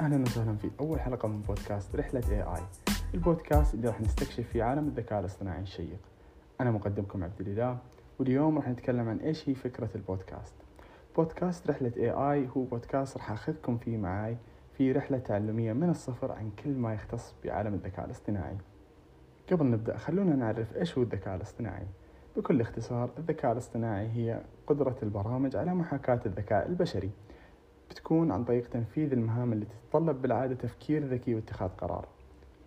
[0.00, 2.60] أهلا وسهلا في أول حلقة من بودكاست رحلة AI
[3.14, 5.98] البودكاست اللي راح نستكشف فيه عالم الذكاء الاصطناعي الشيق.
[6.60, 7.78] أنا مقدمكم عبد الإله
[8.18, 10.54] واليوم راح نتكلم عن إيش هي فكرة البودكاست.
[11.16, 14.36] بودكاست رحلة AI هو بودكاست راح أخذكم فيه معاي
[14.72, 18.56] في رحلة تعلمية من الصفر عن كل ما يختص بعالم الذكاء الاصطناعي.
[19.52, 21.86] قبل نبدأ خلونا نعرف إيش هو الذكاء الاصطناعي.
[22.36, 27.10] بكل اختصار الذكاء الاصطناعي هي قدرة البرامج على محاكاة الذكاء البشري.
[27.90, 32.08] بتكون عن طريق تنفيذ المهام اللي تتطلب بالعادة تفكير ذكي واتخاذ قرار.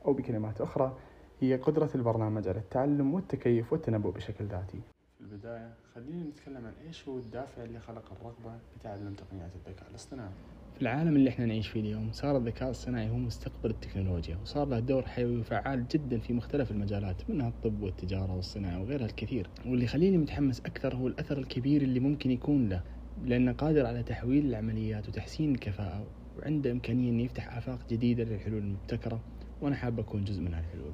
[0.05, 0.98] أو بكلمات أخرى
[1.40, 4.82] هي قدرة البرنامج على التعلم والتكيف والتنبؤ بشكل ذاتي.
[5.18, 10.32] في البداية خلينا نتكلم عن إيش هو الدافع اللي خلق الرغبة بتعلم تقنيات الذكاء الاصطناعي؟
[10.76, 14.80] في العالم اللي إحنا نعيش فيه اليوم صار الذكاء الصناعي هو مستقبل التكنولوجيا وصار له
[14.80, 19.49] دور حيوي وفعال جدا في مختلف المجالات منها الطب والتجارة والصناعة وغيرها الكثير.
[19.66, 22.84] واللي يخليني متحمس أكثر هو الأثر الكبير اللي ممكن يكون له.
[23.26, 26.05] لأنه قادر على تحويل العمليات وتحسين الكفاءة
[26.38, 29.20] وعنده إمكانية أنه يفتح آفاق جديدة للحلول المبتكرة
[29.62, 30.93] وأنا حاب أكون جزء من هالحلول.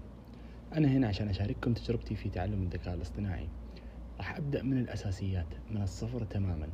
[0.76, 3.48] أنا هنا عشان أشارككم تجربتي في تعلم الذكاء الاصطناعي.
[4.18, 6.68] راح أبدأ من الأساسيات من الصفر تماما.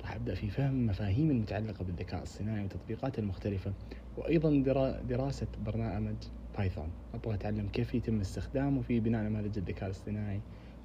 [0.00, 3.72] راح أبدأ في فهم مفاهيم المتعلقة بالذكاء الصناعي وتطبيقاته المختلفة
[4.16, 4.50] وأيضا
[5.08, 6.16] دراسة برنامج
[6.58, 10.40] بايثون أبغى أتعلم كيف يتم استخدامه في بناء نماذج الذكاء الاصطناعي.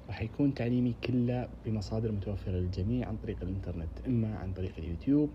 [0.08, 5.30] راح يكون تعليمي كله بمصادر متوفرة للجميع عن طريق الإنترنت إما عن طريق اليوتيوب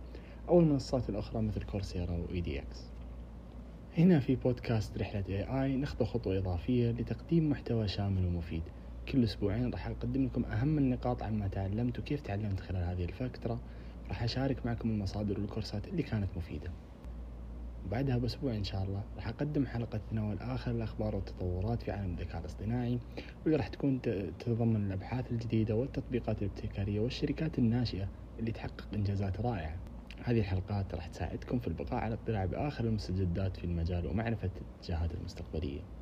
[0.50, 2.84] أو المنصات الأخرى مثل Coursera و edX
[3.98, 8.64] هنا في بودكاست رحلة AI نخطو خطوة إضافية لتقديم محتوى شامل ومفيد
[9.08, 13.62] كل أسبوعين راح أقدم لكم أهم النقاط عن ما تعلمت وكيف تعلمت خلال هذه الفترة
[14.10, 16.72] راح أشارك معكم المصادر والكورسات اللي كانت مفيدة.
[17.86, 22.42] وبعدها بأسبوع إن شاء الله راح أقدم حلقة تناول آخر الأخبار والتطورات في عالم الذكاء
[22.42, 23.00] الاصطناعي
[23.44, 29.80] واللي راح تكون تتضمن الأبحاث الجديدة والتطبيقات الابتكارية والشركات الناشئة اللي تحقق إنجازات رائعة.
[30.24, 35.99] هذه الحلقات راح تساعدكم في البقاء على اطلاع بآخر المستجدات في المجال ومعرفة الاتجاهات المستقبلية.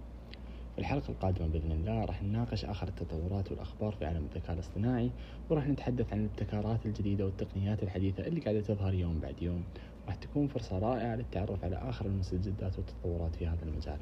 [0.78, 5.12] في الحلقة القادمة بإذن الله راح نناقش آخر التطورات والأخبار في عالم الذكاء الاصطناعي
[5.50, 9.64] وراح نتحدث عن الابتكارات الجديدة والتقنيات الحديثة اللي قاعدة تظهر يوم بعد يوم.
[10.08, 13.98] راح تكون فرصة رائعة للتعرف على آخر المستجدات والتطورات في هذا المجال.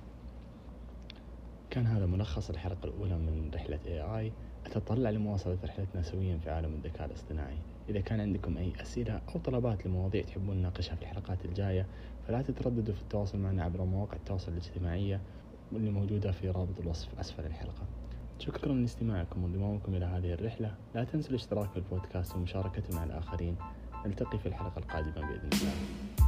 [1.70, 4.32] كان هذا ملخص الحلقة الأولى من رحلة AI
[4.66, 7.58] أتطلع لمواصلة رحلتنا سويا في عالم الذكاء الاصطناعي.
[7.90, 11.86] إذا كان عندكم أي أسئلة أو طلبات لمواضيع تحبون نناقشها في الحلقات الجاية
[12.28, 15.22] فلا تترددوا في التواصل معنا عبر مواقع التواصل الاجتماعية.
[15.72, 17.88] واللي موجودة في رابط الوصف أسفل الحلقة.
[18.40, 20.76] شكرا لاستماعكم وانضمامكم إلى هذه الرحلة.
[20.96, 23.56] لا تنسوا الاشتراك في البودكاست ومشاركته مع الآخرين.
[24.06, 26.25] نلتقي في الحلقة القادمة بإذن الله.